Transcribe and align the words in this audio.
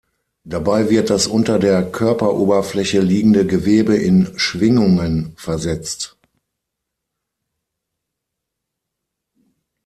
Dabei 0.45 0.89
wird 0.89 1.11
das 1.11 1.27
unter 1.27 1.59
der 1.59 1.83
Körperoberfläche 1.91 3.01
liegende 3.01 3.45
Gewebe 3.45 3.95
in 3.95 4.33
Schwingungen 4.35 5.33
versetzt. 5.37 6.17